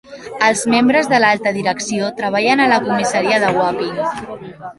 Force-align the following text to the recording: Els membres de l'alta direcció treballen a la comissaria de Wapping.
Els 0.45 0.61
membres 0.73 1.09
de 1.11 1.19
l'alta 1.23 1.51
direcció 1.57 2.07
treballen 2.23 2.65
a 2.65 2.67
la 2.73 2.81
comissaria 2.87 3.39
de 3.45 3.53
Wapping. 3.61 4.03